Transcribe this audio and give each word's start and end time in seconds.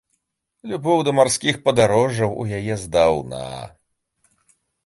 Любоў 0.71 1.03
да 1.07 1.13
марскіх 1.19 1.59
падарожжаў 1.67 2.29
у 2.45 2.47
яе 2.61 2.81
здаўна. 2.87 3.45